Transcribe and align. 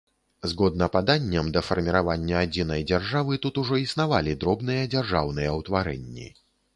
Згодна 0.51 0.85
паданням, 0.93 1.49
да 1.57 1.61
фарміравання 1.67 2.39
адзінай 2.45 2.85
дзяржавы 2.91 3.37
тут 3.43 3.59
ўжо 3.65 3.79
існавалі 3.83 4.33
дробныя 4.45 4.89
дзяржаўныя 4.95 5.53
ўтварэнні. 5.61 6.27